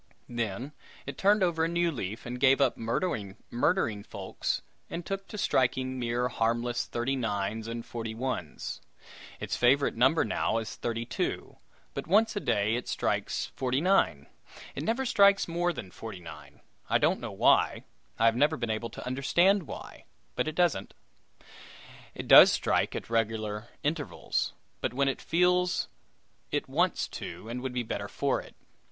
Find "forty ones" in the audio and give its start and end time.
7.85-8.81